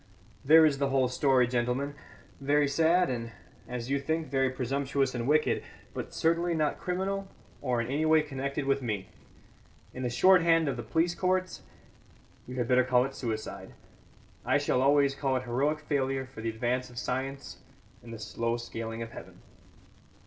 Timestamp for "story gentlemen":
1.07-1.93